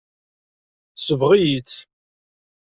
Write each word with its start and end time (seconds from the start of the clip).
Tesbeɣ-iyi-tt. 0.95 1.73